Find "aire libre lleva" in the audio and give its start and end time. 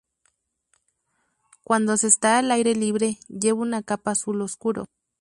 2.49-3.61